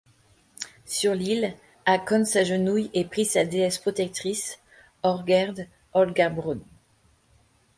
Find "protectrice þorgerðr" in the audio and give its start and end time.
3.77-5.67